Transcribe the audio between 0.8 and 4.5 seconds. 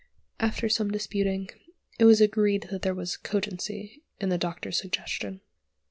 disputing, it was agreed that there was cogency in the